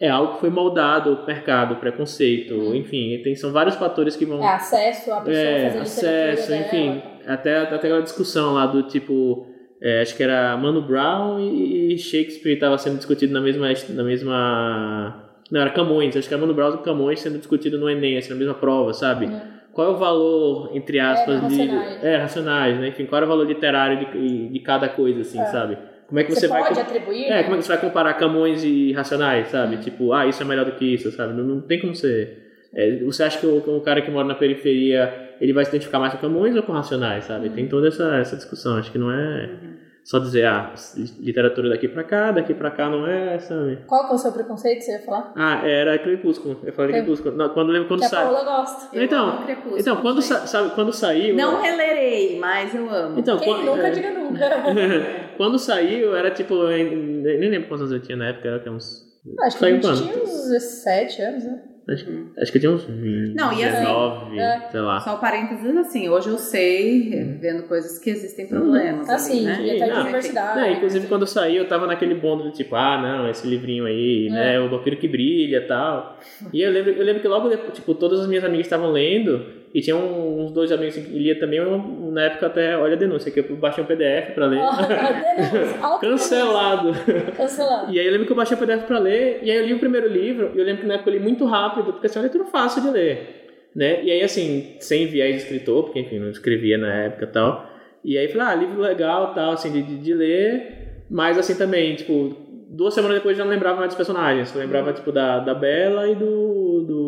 [0.00, 2.74] é algo que foi moldado mercado preconceito hum.
[2.74, 7.58] enfim tem são vários fatores que vão é acesso a pessoa é, acesso enfim até,
[7.58, 9.46] até aquela discussão lá do tipo.
[9.80, 15.27] É, acho que era Mano Brown e, Shakespeare estava sendo discutido na mesma, na mesma.
[15.50, 18.30] Não, era Camões, acho que era Mano Brown e Camões sendo discutido no Enem, assim,
[18.30, 19.26] na mesma prova, sabe?
[19.26, 19.40] Uhum.
[19.72, 22.00] Qual é o valor, entre aspas, é, racionais.
[22.00, 22.06] de.
[22.06, 22.88] É, racionais, né?
[22.88, 25.46] Enfim, qual é o valor literário de, de cada coisa, assim, é.
[25.46, 25.78] sabe?
[26.08, 26.64] Como é que você, você vai.
[26.64, 27.24] Pode atribuir?
[27.26, 29.76] É, como é que você vai comparar Camões e Racionais, sabe?
[29.76, 29.80] Uhum.
[29.82, 31.34] Tipo, ah, isso é melhor do que isso, sabe?
[31.34, 32.46] Não, não tem como ser.
[32.74, 35.98] É, você acha que o, o, cara que mora na periferia ele vai se identificar
[35.98, 37.48] mais com Camões ou com Racionais, sabe?
[37.48, 37.54] Uhum.
[37.54, 38.76] Tem toda essa, essa discussão.
[38.76, 39.76] Acho que não é uhum.
[40.08, 40.72] Só dizer, ah,
[41.20, 43.80] literatura daqui pra cá, daqui pra cá não é, sabe?
[43.86, 45.34] Qual que é o seu preconceito, você ia falar?
[45.36, 46.58] Ah, era Crepúsculo.
[46.64, 47.36] Eu falei Crepúsculo.
[47.36, 48.18] Não, quando lembro quando saiu.
[48.18, 48.88] a Paula gosta.
[48.96, 49.44] Então,
[49.76, 51.36] então quando, sa sabe, quando saiu.
[51.36, 53.18] Não relerei, mas eu amo.
[53.18, 53.90] Então, Quem quando, nunca é...
[53.92, 54.48] diga nunca.
[55.36, 56.54] quando saiu, era tipo.
[56.68, 59.06] Nem lembro quantos anos eu tinha na época, era uns.
[59.40, 61.62] Acho que a gente tinha uns 17 anos, né?
[61.88, 62.04] Acho,
[62.36, 65.00] acho que tinha uns 20, Não, e assim, 19, é, sei lá.
[65.00, 68.50] Só parênteses assim, hoje eu sei, vendo coisas que existem uhum.
[68.50, 69.08] problemas.
[69.08, 69.56] Assim, né?
[69.56, 70.60] devia estar em universidade.
[70.60, 73.86] Não, inclusive quando eu saí, eu tava naquele bondo do tipo, ah, não, esse livrinho
[73.86, 74.30] aí, é.
[74.30, 76.18] né, o vampiro que brilha e tal.
[76.52, 79.46] E eu lembro, eu lembro que logo depois, tipo, todas as minhas amigas estavam lendo,
[79.74, 81.78] e tinha uns dois amigos que lia também, eu,
[82.10, 84.60] na época até, olha a denúncia, que eu baixei um PDF pra ler.
[84.60, 86.92] Oh, Cancelado.
[87.36, 87.92] Cancelado.
[87.92, 89.74] E aí eu lembro que eu baixei o PDF pra ler, e aí eu li
[89.74, 92.18] o primeiro livro, e eu lembro que na época eu li muito rápido, porque assim,
[92.18, 93.36] é uma leitura fácil de ler.
[93.76, 94.02] Né?
[94.02, 97.70] E aí assim, sem viés de escritor, porque enfim, não escrevia na época e tal.
[98.04, 101.94] E aí falei, ah, livro legal tal, assim, de, de, de ler, mas assim também,
[101.94, 104.54] tipo, duas semanas depois já não lembrava mais dos personagens.
[104.54, 104.94] Eu lembrava, uhum.
[104.94, 106.84] tipo, da, da Bela e do.
[106.86, 107.07] do.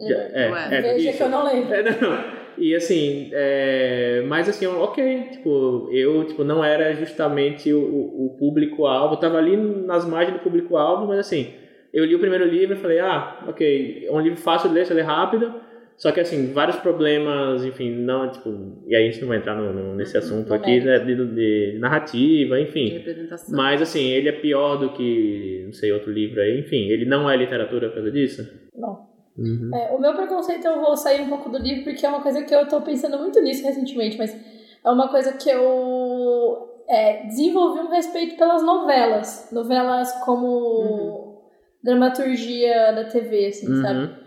[0.00, 1.74] É, é, é, Veja que eu não lembro.
[1.74, 2.42] É, não.
[2.58, 9.14] E assim, é, mas assim, ok, tipo, eu tipo, não era justamente o, o público-alvo,
[9.14, 11.54] eu tava ali nas margens do público-alvo, mas assim,
[11.92, 14.86] eu li o primeiro livro e falei, ah, ok, é um livro fácil de ler,
[14.86, 15.52] você lê rápido,
[15.96, 19.54] só que, assim, vários problemas, enfim, não, tipo, e aí a gente não vai entrar
[19.54, 23.04] no, no, nesse uhum, assunto aqui, né, de, de, narrativa, enfim.
[23.50, 27.30] Mas, assim, ele é pior do que, não sei, outro livro aí, enfim, ele não
[27.30, 28.48] é literatura por causa disso?
[28.74, 29.11] Não.
[29.36, 29.70] Uhum.
[29.74, 32.42] É, o meu preconceito, eu vou sair um pouco do livro, porque é uma coisa
[32.42, 34.36] que eu tô pensando muito nisso recentemente, mas
[34.84, 39.48] é uma coisa que eu é, desenvolvi um respeito pelas novelas.
[39.52, 41.38] Novelas como uhum.
[41.82, 43.82] dramaturgia da TV, assim, uhum.
[43.82, 44.22] sabe?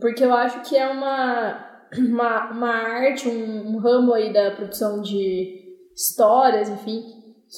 [0.00, 5.00] Porque eu acho que é uma, uma, uma arte, um, um ramo aí da produção
[5.00, 5.62] de
[5.94, 7.04] histórias, enfim,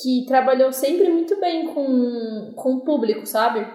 [0.03, 3.67] que trabalhou sempre muito bem com, com o público, sabe?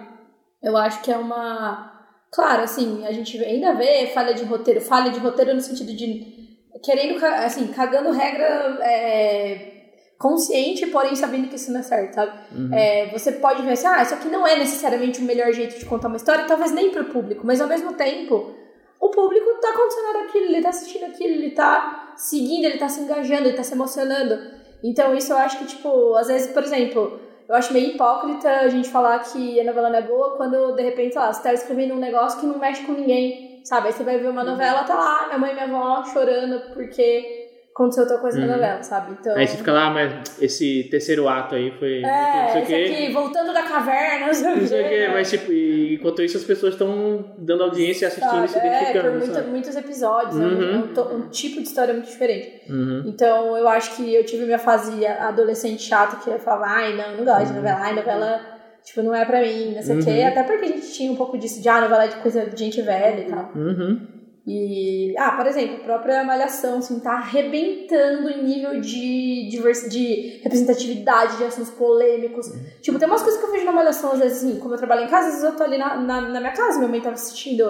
[0.62, 1.99] Eu acho que é uma.
[2.32, 6.58] Claro, assim, a gente ainda vê falha de roteiro, falha de roteiro no sentido de
[6.82, 9.80] querendo, assim, cagando regra é,
[10.16, 12.32] consciente, porém sabendo que isso não é certo, sabe?
[12.52, 12.72] Uhum.
[12.72, 15.84] É, você pode ver assim, ah, isso aqui não é necessariamente o melhor jeito de
[15.86, 18.54] contar uma história, talvez nem para o público, mas ao mesmo tempo,
[19.00, 23.00] o público está condicionado àquilo, ele está assistindo aquilo, ele está seguindo, ele está se
[23.00, 24.38] engajando, ele está se emocionando.
[24.84, 27.18] Então isso eu acho que, tipo, às vezes, por exemplo,
[27.50, 30.82] eu acho meio hipócrita a gente falar que a novela não é boa quando, de
[30.84, 33.88] repente, sei lá, você tá escrevendo um negócio que não mexe com ninguém, sabe?
[33.88, 34.50] Aí você vai ver uma uhum.
[34.50, 37.39] novela, tá lá, minha mãe e minha avó chorando porque
[37.74, 38.46] aconteceu outra coisa uhum.
[38.46, 39.16] na novela, sabe?
[39.18, 39.36] Então...
[39.36, 42.02] Aí você fica lá, mas esse terceiro ato aí foi.
[42.02, 45.08] É, não sei aqui, voltando da caverna, não sei, não sei o quê.
[45.12, 49.08] Mas, tipo, enquanto isso as pessoas estão dando audiência, assistindo e se identificando.
[49.08, 50.46] É, por muito, muitos episódios, né?
[50.46, 50.82] uhum.
[50.82, 50.92] né?
[50.96, 52.62] um, um, tipo de história muito diferente.
[52.68, 53.04] Uhum.
[53.06, 57.16] Então, eu acho que eu tive minha fase adolescente chata que eu falava, ai, não,
[57.16, 58.40] não gosto de novela, ai, novela.
[58.82, 60.10] Tipo, não é pra mim, não sei o quê.
[60.10, 60.28] Uhum.
[60.28, 62.80] Até porque a gente tinha um pouco disso de, ah, novela de coisa de gente
[62.80, 63.50] velha e tal.
[63.54, 64.19] Uhum.
[64.46, 70.40] E, ah, por exemplo, a própria Malhação, assim, tá arrebentando em nível de, diversidade, de
[70.42, 72.48] representatividade, de assuntos polêmicos.
[72.48, 72.64] Uhum.
[72.80, 75.04] Tipo, tem umas coisas que eu vejo na Malhação, às vezes, assim, como eu trabalho
[75.04, 77.14] em casa, às vezes eu tô ali na, na, na minha casa, minha mãe tava
[77.14, 77.64] assistindo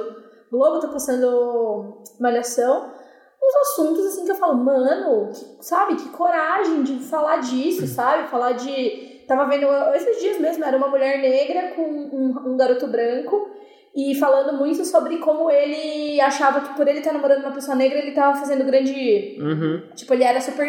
[0.50, 2.92] Globo, tá passando Malhação,
[3.42, 8.28] uns assuntos, assim, que eu falo, mano, que, sabe, que coragem de falar disso, sabe?
[8.28, 9.24] Falar de...
[9.26, 13.48] Tava vendo, esses dias mesmo, era uma mulher negra com um, um garoto branco,
[13.94, 17.98] e falando muito sobre como ele achava que por ele estar namorando uma pessoa negra,
[17.98, 19.36] ele estava fazendo grande.
[19.40, 19.82] Uhum.
[19.94, 20.68] Tipo, ele era super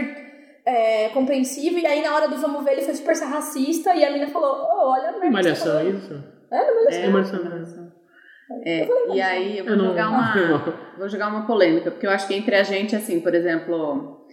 [0.66, 4.12] é, compreensivo, e aí na hora do vamos ver ele foi super racista, e a
[4.12, 6.14] menina falou: oh, olha, não é Malhação, é isso?
[6.52, 7.92] É, não é Malhação.
[8.66, 10.14] É, e aí eu vou eu jogar não...
[10.14, 10.60] uma
[10.98, 14.26] vou jogar uma polêmica, porque eu acho que entre a gente, assim, por exemplo,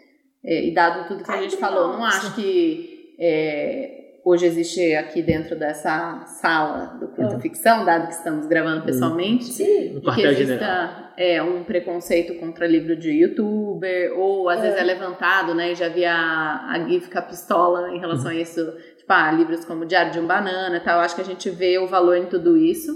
[0.44, 5.22] é, e dado tudo que a gente falou, não acho que é, hoje existe aqui
[5.22, 7.40] dentro dessa sala do Curta é.
[7.40, 10.00] Ficção, dado que estamos gravando pessoalmente, Sim.
[10.14, 14.62] que exista é, um preconceito contra livro de youtuber, ou às é.
[14.62, 15.74] vezes é levantado, né?
[15.74, 18.38] Já vi a, a Gui ficar pistola em relação uhum.
[18.38, 18.64] a isso,
[18.96, 21.00] tipo, ah, livros como Diário de um Banana e tal.
[21.00, 22.92] Acho que a gente vê o valor em tudo isso.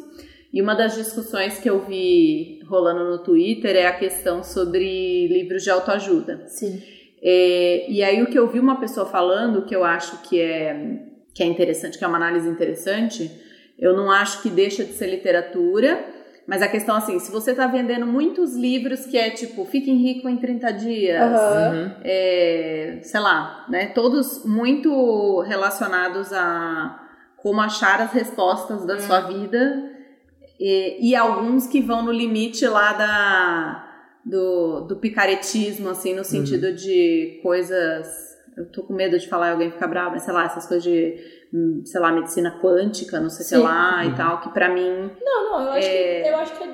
[0.53, 5.63] E uma das discussões que eu vi rolando no Twitter é a questão sobre livros
[5.63, 6.43] de autoajuda.
[6.47, 6.83] Sim.
[7.23, 11.11] É, e aí o que eu vi uma pessoa falando, que eu acho que é
[11.35, 13.31] que é interessante, que é uma análise interessante,
[13.79, 16.05] eu não acho que deixa de ser literatura,
[16.47, 20.29] mas a questão assim, se você está vendendo muitos livros que é tipo Fiquem Rico
[20.29, 21.91] em 30 dias, uhum.
[22.03, 23.87] é, sei lá, né?
[23.87, 26.99] Todos muito relacionados a
[27.37, 29.01] como achar as respostas da uhum.
[29.01, 29.91] sua vida
[30.61, 33.89] e, e, alguns que vão no limite lá da
[34.25, 36.75] do, do picaretismo, assim, no sentido uhum.
[36.75, 40.45] de coisas eu tô com medo de falar e alguém ficar bravo, mas sei lá,
[40.45, 41.17] essas coisas de,
[41.53, 44.11] hum, sei lá, medicina quântica, não sei se lá uhum.
[44.11, 45.11] e tal, que para mim.
[45.23, 46.23] Não, não, eu acho, é...
[46.23, 46.69] que, eu acho que é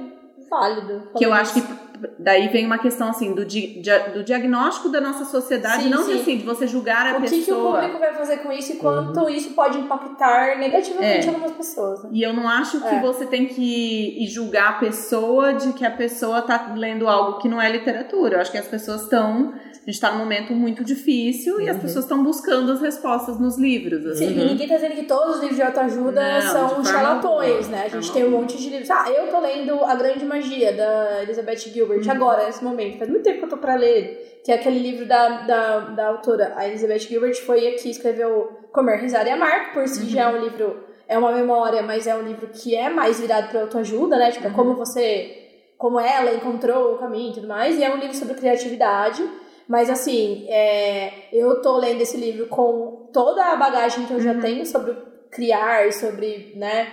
[0.51, 1.03] válido.
[1.17, 1.88] Que eu acho que
[2.19, 3.83] daí vem uma questão assim do, di,
[4.15, 6.13] do diagnóstico da nossa sociedade, sim, não sim.
[6.13, 7.39] De, assim, de você julgar a o pessoa.
[7.39, 9.29] O que, o público vai fazer com isso e quanto uhum.
[9.29, 11.29] isso pode impactar negativamente é.
[11.29, 12.05] algumas pessoas.
[12.05, 12.11] Né?
[12.13, 13.01] E eu não acho que é.
[13.01, 17.61] você tem que julgar a pessoa de que a pessoa tá lendo algo que não
[17.61, 18.37] é literatura.
[18.37, 19.55] Eu acho que as pessoas estão
[19.89, 21.61] a gente está num momento muito difícil uhum.
[21.63, 21.81] e as uhum.
[21.81, 24.05] pessoas estão buscando as respostas nos livros.
[24.05, 24.29] Assim.
[24.29, 27.85] Sim, e ninguém está dizendo que todos os livros de autoajuda são charlatões, né?
[27.87, 28.91] A gente tem um monte de livros.
[28.91, 32.11] Ah, eu tô lendo A Grande Magia, da Elizabeth Gilbert, uhum.
[32.11, 32.99] agora, nesse momento.
[32.99, 36.09] Faz muito tempo que eu tô para ler que é aquele livro da, da, da
[36.09, 36.55] autora.
[36.57, 40.09] A Elizabeth Gilbert foi a que escreveu Comer, Risar e Amar, por si uhum.
[40.09, 43.51] já é um livro, é uma memória, mas é um livro que é mais virado
[43.51, 44.31] para autoajuda, né?
[44.31, 44.55] Tipo, uhum.
[44.55, 47.77] como você, como ela encontrou o caminho e tudo mais.
[47.77, 49.23] E é um livro sobre criatividade.
[49.69, 54.33] Mas assim, é, eu tô lendo esse livro com toda a bagagem que eu já
[54.33, 54.41] uhum.
[54.41, 54.97] tenho sobre
[55.31, 56.91] criar, sobre, né?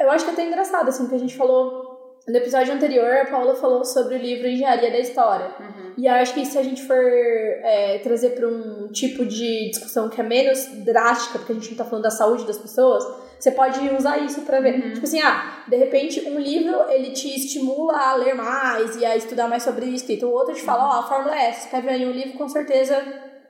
[0.00, 1.85] Eu acho que é até engraçado, assim, que a gente falou
[2.28, 5.46] no episódio anterior, a Paula falou sobre o livro Engenharia da História.
[5.60, 5.92] Uhum.
[5.96, 10.20] E acho que se a gente for é, trazer para um tipo de discussão que
[10.20, 13.04] é menos drástica, porque a gente não tá falando da saúde das pessoas,
[13.38, 14.74] você pode usar isso para ver.
[14.74, 14.92] Uhum.
[14.94, 19.16] Tipo assim, ah, de repente um livro ele te estimula a ler mais e a
[19.16, 20.26] estudar mais sobre escrita.
[20.26, 22.48] O outro te fala, ó, oh, a fórmula é essa, escreve aí um livro, com
[22.48, 23.00] certeza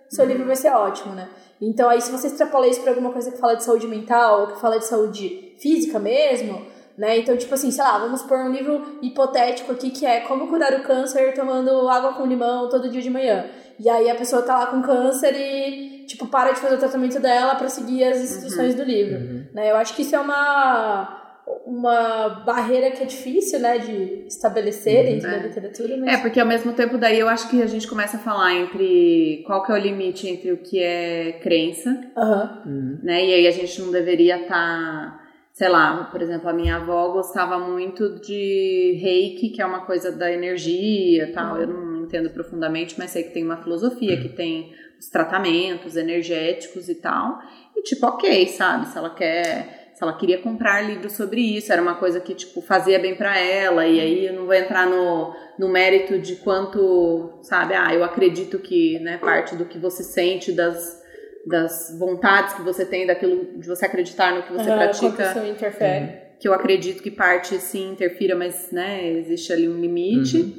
[0.09, 0.31] seu uhum.
[0.31, 1.29] livro vai ser ótimo, né?
[1.61, 4.47] Então aí se você extrapolar isso para alguma coisa que fala de saúde mental, ou
[4.49, 7.19] que fala de saúde física mesmo, né?
[7.19, 10.73] Então, tipo assim, sei lá, vamos pôr um livro hipotético aqui que é Como curar
[10.75, 13.47] o câncer tomando água com limão todo dia de manhã.
[13.79, 17.21] E aí a pessoa tá lá com câncer e, tipo, para de fazer o tratamento
[17.21, 18.79] dela para seguir as instruções uhum.
[18.79, 19.19] do livro.
[19.19, 19.45] Uhum.
[19.53, 19.71] Né?
[19.71, 21.23] Eu acho que isso é uma
[21.65, 25.13] uma barreira que é difícil, né, de estabelecer uhum.
[25.13, 25.31] dentro é.
[25.31, 25.97] da literatura.
[25.97, 26.15] Mas...
[26.15, 29.45] É, porque ao mesmo tempo daí eu acho que a gente começa a falar entre
[29.47, 32.99] qual que é o limite entre o que é crença, uhum.
[33.01, 34.49] né, e aí a gente não deveria estar...
[34.49, 35.26] Tá
[35.57, 40.13] sei lá, por exemplo, a minha avó gostava muito de reiki, que é uma coisa
[40.13, 41.59] da energia tal.
[41.59, 46.91] Eu não entendo profundamente, mas sei que tem uma filosofia, que tem os tratamentos energéticos
[46.91, 47.39] e tal.
[47.75, 48.87] E tipo, ok, sabe?
[48.89, 49.85] Se ela quer.
[49.95, 53.39] Se ela queria comprar livros sobre isso, era uma coisa que, tipo, fazia bem para
[53.39, 58.05] ela, e aí eu não vou entrar no, no mérito de quanto, sabe, ah, eu
[58.05, 61.03] acredito que, né, parte do que você sente das,
[61.47, 65.11] das vontades que você tem, daquilo de você acreditar no que você Uhum, pratica.
[65.11, 66.27] Quanto isso interfere.
[66.41, 70.55] que eu acredito que parte sim interfira, mas né, existe ali um limite.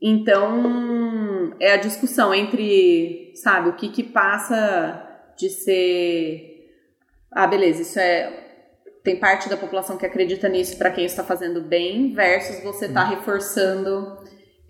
[0.00, 5.04] Então, é a discussão entre, sabe, o que que passa
[5.36, 6.58] de ser
[7.30, 8.44] ah, beleza, isso é
[9.04, 13.04] tem parte da população que acredita nisso para quem está fazendo bem, versus você está
[13.04, 14.18] reforçando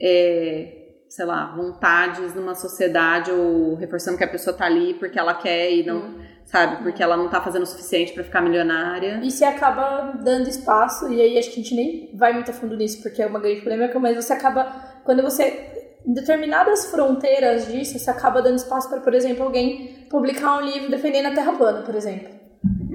[0.00, 0.77] é,
[1.08, 5.72] sei lá, vontades numa sociedade ou reforçando que a pessoa tá ali porque ela quer
[5.72, 9.20] e não, sabe, porque ela não tá fazendo o suficiente para ficar milionária.
[9.22, 12.54] E se acaba dando espaço, e aí acho que a gente nem vai muito a
[12.54, 14.64] fundo nisso, porque é uma grande polêmica, mas você acaba,
[15.04, 20.58] quando você, em determinadas fronteiras disso, você acaba dando espaço para, por exemplo, alguém publicar
[20.58, 22.28] um livro defendendo a Terra plana, por exemplo.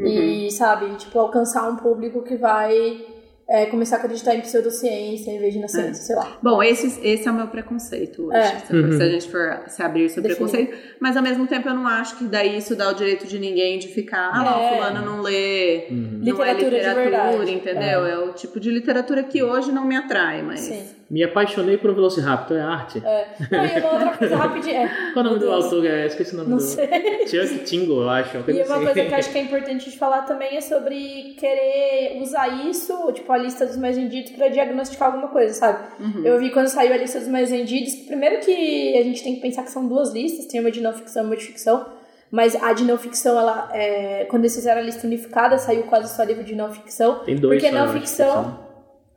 [0.03, 3.12] E, sabe, tipo, alcançar um público que vai
[3.53, 6.37] é, começar a acreditar em pseudociência em vez de na ciência, sei lá.
[6.41, 8.59] Bom, esse, esse é o meu preconceito hoje, É.
[8.59, 10.49] se, se a gente for se abrir sobre Definir.
[10.51, 10.97] preconceito.
[10.99, 13.77] Mas ao mesmo tempo eu não acho que daí isso dá o direito de ninguém
[13.77, 14.73] de ficar, ah, não, É.
[14.75, 16.19] fulano não lê, Uhum.
[16.23, 18.05] não é Literatura de literatura, entendeu?
[18.07, 18.17] É.
[18.17, 20.61] o tipo de literatura que hoje não me atrai, mas...
[20.61, 20.83] Sim.
[21.13, 22.99] Me apaixonei por Velociraptor, é arte.
[22.99, 24.77] Não, e uma outra coisa rapidinho.
[24.77, 25.85] É, Qual é o nome do autor?
[25.85, 26.63] É, esqueci o nome Não do.
[26.63, 26.87] sei.
[27.27, 28.37] Chuck Tingle, eu acho.
[28.39, 28.73] Uma E uma assim.
[28.85, 33.11] coisa que eu acho que é importante de falar também é sobre querer usar isso,
[33.13, 35.83] tipo, a lista dos mais vendidos pra diagnosticar alguma coisa, sabe?
[35.99, 36.25] Uhum.
[36.25, 39.41] Eu vi quando saiu a lista dos mais vendidos, primeiro que a gente tem que
[39.41, 41.85] pensar que são duas listas, tem uma de não ficção e uma de ficção,
[42.31, 46.15] mas a de não ficção, ela, é, quando eles fizeram a lista unificada, saiu quase
[46.15, 47.19] só livro de não ficção.
[47.19, 48.62] Tem dois Porque não ficção-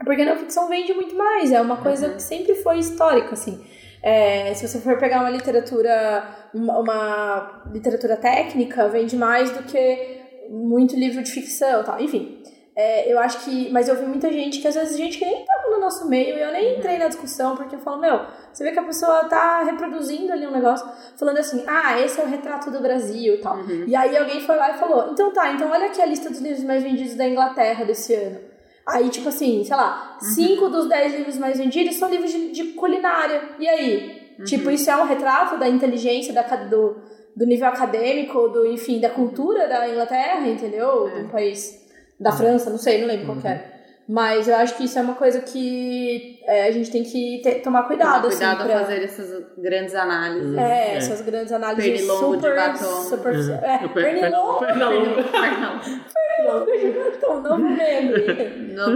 [0.05, 3.65] Porque não ficção vende muito mais, é uma coisa que sempre foi histórica, assim.
[4.03, 10.21] É, se você for pegar uma literatura, uma, uma literatura técnica, vende mais do que
[10.49, 12.01] muito livro de ficção tal.
[12.01, 12.41] Enfim,
[12.77, 13.71] é, eu acho que.
[13.73, 16.37] Mas eu vi muita gente que às vezes gente que nem tava no nosso meio,
[16.37, 18.21] e eu nem entrei na discussão, porque eu falo, meu,
[18.53, 20.87] você vê que a pessoa tá reproduzindo ali um negócio,
[21.19, 23.57] falando assim, ah, esse é o retrato do Brasil e tal.
[23.87, 26.41] E aí alguém foi lá e falou, então tá, então olha aqui a lista dos
[26.41, 28.41] livros mais vendidos da Inglaterra desse ano.
[28.87, 32.65] Aí, tipo assim, sei lá, cinco dos dez livros mais vendidos são livros de, de
[32.75, 33.43] culinária.
[33.59, 34.27] E aí?
[34.45, 36.97] Tipo, isso é um retrato da inteligência, da, do,
[37.35, 41.09] do nível acadêmico, do, enfim, da cultura da Inglaterra, entendeu?
[41.09, 41.85] De um país
[42.21, 43.76] da França, não sei, não lembro qual que era.
[44.09, 47.57] Mas eu acho que isso é uma coisa que é, a gente tem que ter-
[47.61, 50.57] tomar cuidado, Tomar cuidado assim, a pra- fazer essas grandes análises.
[50.57, 50.61] É,
[50.93, 50.97] É.
[50.97, 53.03] essas grandes análises Pernilongo de super, batom.
[53.03, 53.55] super, Uhum.
[53.65, 55.23] é, per- pernilongo, Pernalonga.
[55.23, 55.81] Não.
[55.81, 58.91] pernilongo de batom, novo meme, Não.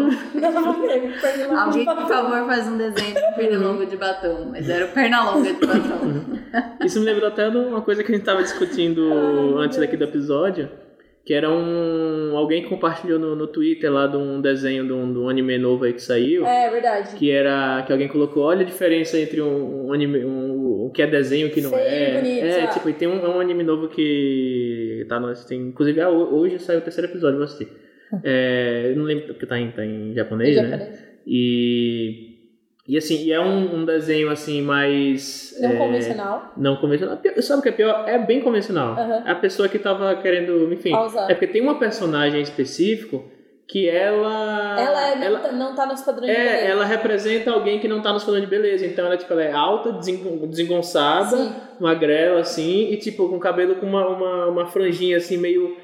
[0.52, 4.46] novo meme, pernilongo Alguém, de por favor, faz um desenho de pernilongo de batom.
[4.52, 6.84] Mas era o pernalonga de batom.
[6.84, 10.04] Isso me lembrou até de uma coisa que a gente tava discutindo antes daqui do
[10.04, 10.70] episódio,
[11.24, 15.12] que era um alguém que compartilhou no, no Twitter lá de um desenho de um,
[15.12, 16.44] de um anime novo aí que saiu.
[16.46, 17.14] É verdade.
[17.16, 21.02] Que era que alguém colocou, olha a diferença entre um, um anime, um, o que
[21.02, 22.14] é desenho e o que não Feio é.
[22.20, 26.08] bonito, é, tipo, e tem um, um anime novo que tá no, tem, inclusive ah,
[26.10, 27.68] ho- hoje saiu o terceiro episódio, vou assistir.
[28.24, 30.68] É, eu não lembro porque tá em, tá em japonês, Em né?
[30.70, 31.10] japonês.
[31.26, 32.29] E
[32.92, 36.52] e assim, e é um, um desenho assim mais Não é, convencional.
[36.56, 37.16] não convencional.
[37.18, 38.04] Pior- Sabe o que é pior?
[38.08, 38.92] É bem convencional.
[38.98, 39.22] Aham.
[39.26, 40.90] A pessoa que tava querendo, enfim.
[40.90, 41.30] Pausar.
[41.30, 43.24] É porque tem uma personagem específico
[43.68, 44.76] que ela.
[44.80, 46.64] Ela, é- não, ela, tá- não tá nos padrões de é, beleza.
[46.66, 48.84] ela representa alguém que não tá nos padrões de beleza.
[48.84, 51.52] Então ela, tipo, ela é alta, desengon- desengonçada, Sim.
[51.78, 55.76] magrela, assim, e tipo, com cabelo com uma, uma, uma franjinha assim, meio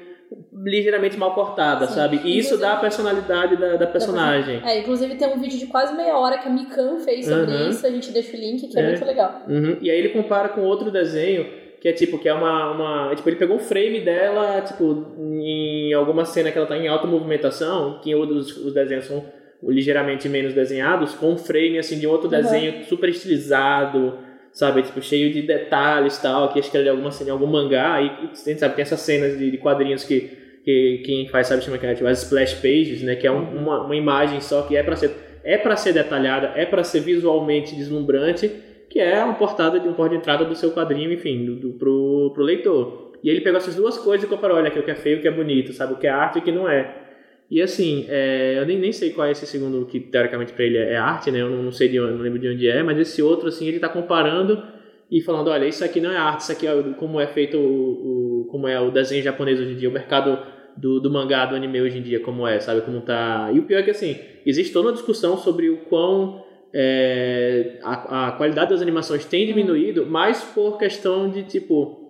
[0.53, 1.93] ligeiramente mal cortada, Sim.
[1.95, 2.21] sabe?
[2.23, 4.61] E isso dá a personalidade da, da personagem.
[4.65, 7.69] É, inclusive tem um vídeo de quase meia hora que a Mikan fez sobre Uhum.
[7.69, 8.87] isso, a gente deixa o link, que é, É.
[8.89, 9.41] muito legal.
[9.47, 9.77] Uhum.
[9.81, 11.45] E aí ele compara com outro desenho,
[11.79, 13.15] que é tipo, que é uma, uma.
[13.15, 17.05] Tipo, ele pegou o frame dela, tipo, em alguma cena que ela tá em alta
[17.07, 19.23] movimentação, que os, os desenhos são
[19.63, 22.31] ligeiramente menos desenhados, com um frame assim de outro Uhum.
[22.31, 24.17] desenho super estilizado,
[24.57, 24.81] sabe?
[24.81, 27.45] Tipo, cheio de detalhes e tal, que acho que é de alguma cena, em algum
[27.45, 30.31] mangá, e, sabe, tem essas cenas de, de quadrinhos que,
[30.65, 33.15] que quem faz sabe chama que é tipo, as splash pages, né?
[33.15, 35.11] Que é um- uma, uma imagem só que é para ser
[35.43, 38.51] é para ser detalhada, é para ser visualmente deslumbrante,
[38.89, 41.69] que é uma portada de um porta de entrada do seu quadrinho, enfim, do, do,
[41.73, 43.13] pro, pro leitor.
[43.23, 45.21] E ele pegou essas duas coisas e comparou, olha, aqui o que é feio, o
[45.21, 45.93] que é bonito, sabe?
[45.93, 47.06] O que é arte e o que não é.
[47.49, 50.77] E assim, é, eu nem, nem sei qual é esse segundo que teoricamente para ele
[50.77, 51.41] é é arte, né?
[51.41, 53.65] Eu não, não sei de onde, não lembro de onde é, mas esse outro, assim,
[53.67, 54.61] ele tá comparando
[55.09, 58.41] e falando, olha, isso aqui não é arte, isso aqui é como é feito o,
[58.41, 60.37] o- como é o desenho japonês hoje em dia, o mercado
[60.75, 62.81] do, do mangá, do anime hoje em dia, como é, sabe?
[62.81, 63.49] Como tá.
[63.53, 68.27] E o pior é que assim, existe toda uma discussão sobre o quão é, a,
[68.27, 72.06] a qualidade das animações tem diminuído, mas por questão de tipo.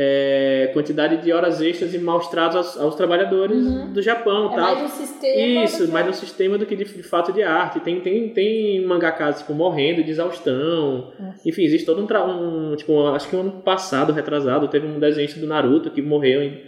[0.00, 3.92] É, quantidade de horas extras e maus tratos aos, aos trabalhadores Uhum.
[3.92, 4.52] do Japão.
[4.52, 4.60] É tal.
[4.60, 5.64] mais um sistema.
[5.64, 7.80] Isso, mais um sistema do que de, de fato de arte.
[7.80, 11.12] Tem, tem, tem mangakas, tipo, morrendo de exaustão.
[11.18, 11.48] Nossa.
[11.48, 12.76] Enfim, existe todo um, um.
[12.76, 16.60] Tipo, acho que ano passado, retrasado, teve um desenhista do Naruto que morreu em-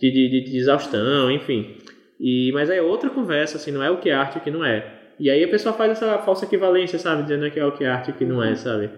[0.00, 1.76] de, de, de- de exaustão, enfim.
[2.18, 4.50] E, mas é outra conversa, assim, não é o que é arte e o que
[4.50, 4.94] não é.
[5.20, 7.22] E aí a pessoa faz essa falsa equivalência, sabe?
[7.24, 8.88] Dizendo que é o que é arte e o que não é, sabe?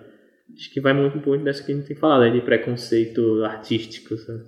[0.57, 4.17] Acho que vai muito, muito dessa que a gente tem falado aí, de preconceito artístico,
[4.17, 4.45] sabe?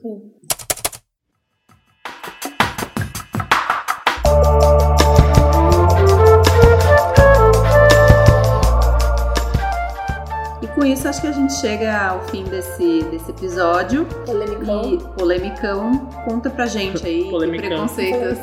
[10.62, 14.06] E com isso, acho que a gente chega ao fim desse, desse episódio.
[14.26, 14.94] Polemicão.
[14.94, 17.68] E polemicão, conta pra gente aí que Polemicão.
[17.68, 18.38] preconceitos,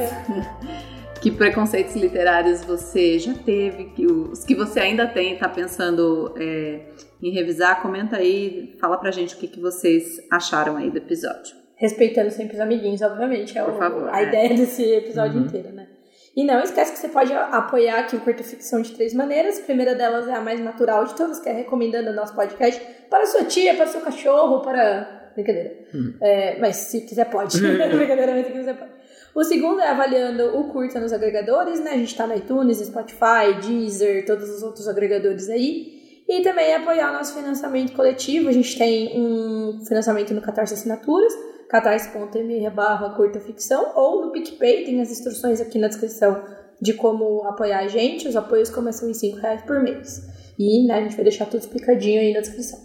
[1.21, 6.79] que preconceitos literários você já teve, que os que você ainda tem, tá pensando é,
[7.21, 11.55] em revisar, comenta aí, fala pra gente o que, que vocês acharam aí do episódio.
[11.75, 13.57] Respeitando sempre os amiguinhos, obviamente.
[13.57, 14.27] É Por o- favor, a é.
[14.27, 15.45] ideia desse episódio Uhum.
[15.45, 15.87] inteiro, né?
[16.35, 19.59] E não esquece que você pode apoiar aqui o Curta Ficção de três maneiras.
[19.59, 22.81] A primeira delas é a mais natural de todas, que é recomendando o nosso podcast
[23.09, 25.31] para sua tia, para seu cachorro, para.
[25.35, 25.73] Brincadeira.
[25.93, 26.13] Hum.
[26.21, 27.59] É, mas se quiser, pode.
[27.61, 28.91] Brincadeira, mas se quiser, pode.
[29.35, 31.91] O segundo é avaliando o Curta nos agregadores, né?
[31.91, 35.98] A gente tá no iTunes, Spotify, Deezer, todos os outros agregadores aí.
[36.29, 38.49] E também apoiar nosso financiamento coletivo.
[38.49, 41.33] A gente tem um financiamento no Catarse Assinaturas,
[41.67, 46.39] catarse.me barra curta ficção, ou no PicPay, tem as instruções aqui na descrição
[46.79, 48.27] de como apoiar a gente.
[48.27, 50.21] Os apoios começam em 5 reais por mês.
[50.59, 52.77] E né, a gente vai deixar tudo explicadinho aí na descrição.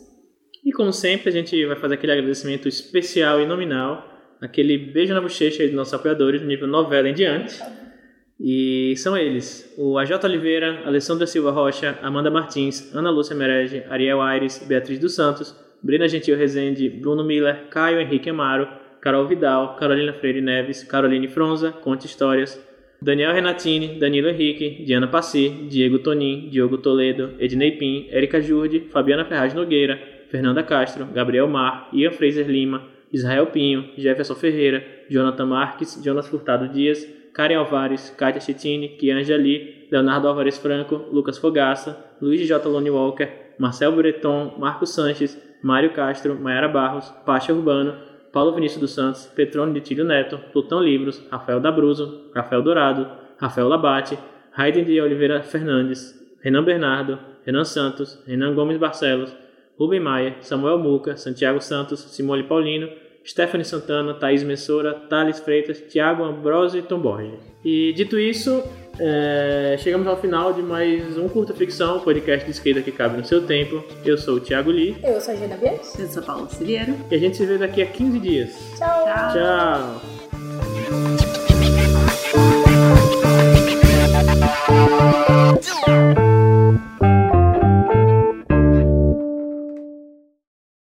[0.65, 4.03] E como sempre, a gente vai fazer aquele agradecimento especial e nominal,
[4.41, 7.61] aquele beijo na bochecha aí dos nossos apoiadores, do nível novela em diante.
[8.39, 14.21] E são eles: o AJ Oliveira, Alessandra Silva Rocha, Amanda Martins, Ana Lúcia Merege, Ariel
[14.21, 18.69] Aires, Beatriz dos Santos, Brina Gentil Rezende, Bruno Miller, Caio Henrique Amaro,
[19.01, 22.59] Carol Vidal, Carolina Freire Neves, Caroline Fronza, Conte Histórias,
[23.01, 29.27] Daniel Renatini, Danilo Henrique, Diana Passi, Diego Tonin, Diogo Toledo, Ednei Pim, Érica Jurde, Fabiana
[29.27, 36.01] Ferraz Nogueira, Fernanda Castro, Gabriel Mar, Ian Fraser Lima, Israel Pinho, Jefferson Ferreira, Jonathan Marques,
[36.03, 42.47] Jonas Furtado Dias, Karen Alvares, Kátia Chitini, Kianja Lee, Leonardo Álvares Franco, Lucas Fogaça, Luiz
[42.47, 42.69] J.
[42.69, 47.97] Lone Walker, Marcel Breton, Marcos Sanches, Mário Castro, Mayara Barros, Pacha Urbano,
[48.33, 53.69] Paulo Vinícius dos Santos, Petrônio de Tílio Neto, Plutão Livros, Rafael Dabruzo, Rafael Dourado, Rafael
[53.69, 54.17] Labate,
[54.53, 59.35] Raiden de Oliveira Fernandes, Renan Bernardo, Renan Santos, Renan Gomes Barcelos,
[59.79, 62.89] Rubem Maia, Samuel Muca, Santiago Santos, Simone Paulino,
[63.25, 67.41] Stephanie Santana, Thaís Messora, Thales Freitas, Tiago Ambrosio e Tom Borges.
[67.65, 68.63] E dito isso,
[68.99, 69.77] é...
[69.79, 73.47] chegamos ao final de mais um Curta Ficção, podcast de esquerda que cabe no seu
[73.47, 73.83] tempo.
[74.05, 74.97] Eu sou o Tiago Lee.
[75.03, 75.99] Eu sou a Gina Bias.
[75.99, 76.95] Eu sou a Paula Cilheiro.
[77.11, 78.55] E a gente se vê daqui a 15 dias.
[78.77, 79.05] Tchau.
[79.33, 80.01] Tchau.
[85.61, 87.14] Tchau.